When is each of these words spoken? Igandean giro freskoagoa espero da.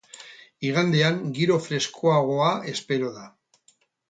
Igandean 0.69 1.19
giro 1.39 1.57
freskoagoa 1.67 2.49
espero 2.73 3.13
da. 3.21 3.29